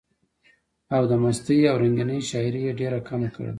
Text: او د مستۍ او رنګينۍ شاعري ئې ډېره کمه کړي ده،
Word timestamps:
او 0.95 1.03
د 1.11 1.13
مستۍ 1.23 1.59
او 1.71 1.75
رنګينۍ 1.83 2.19
شاعري 2.29 2.61
ئې 2.67 2.73
ډېره 2.79 2.99
کمه 3.07 3.29
کړي 3.35 3.45
ده، 3.47 3.49